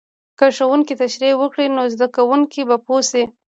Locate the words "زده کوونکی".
1.93-2.61